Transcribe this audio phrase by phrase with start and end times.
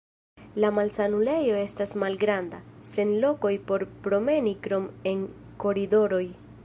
[0.63, 2.61] La malsanulejo estas malgranda,
[2.93, 5.23] sen lokoj por promeni krom en
[5.67, 6.25] koridoroj.